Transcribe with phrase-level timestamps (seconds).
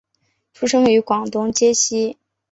[0.55, 2.17] 出生于广东揭西。